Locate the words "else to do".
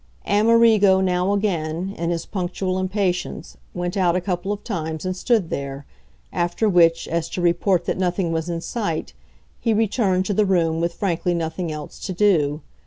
11.71-12.61